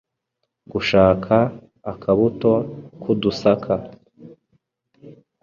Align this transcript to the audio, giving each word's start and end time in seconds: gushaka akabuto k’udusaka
gushaka 0.71 1.35
akabuto 1.91 2.51
k’udusaka 3.01 3.73